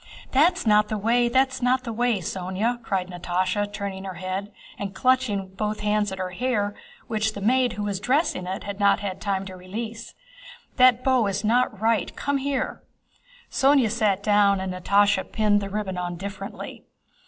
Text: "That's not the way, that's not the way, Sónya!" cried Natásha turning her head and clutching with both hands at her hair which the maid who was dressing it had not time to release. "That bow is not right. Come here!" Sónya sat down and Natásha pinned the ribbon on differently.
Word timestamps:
"That's 0.31 0.65
not 0.65 0.87
the 0.87 0.97
way, 0.97 1.29
that's 1.29 1.61
not 1.61 1.83
the 1.83 1.93
way, 1.93 2.17
Sónya!" 2.21 2.81
cried 2.81 3.07
Natásha 3.07 3.71
turning 3.71 4.03
her 4.05 4.15
head 4.15 4.51
and 4.79 4.95
clutching 4.95 5.39
with 5.41 5.57
both 5.57 5.81
hands 5.81 6.11
at 6.11 6.17
her 6.17 6.31
hair 6.31 6.73
which 7.05 7.33
the 7.33 7.39
maid 7.39 7.73
who 7.73 7.83
was 7.83 7.99
dressing 7.99 8.47
it 8.47 8.63
had 8.63 8.79
not 8.79 8.97
time 9.21 9.45
to 9.45 9.55
release. 9.55 10.15
"That 10.77 11.03
bow 11.03 11.27
is 11.27 11.43
not 11.43 11.79
right. 11.79 12.15
Come 12.15 12.37
here!" 12.37 12.81
Sónya 13.51 13.91
sat 13.91 14.23
down 14.23 14.59
and 14.59 14.73
Natásha 14.73 15.31
pinned 15.31 15.61
the 15.61 15.69
ribbon 15.69 15.99
on 15.99 16.15
differently. 16.15 16.83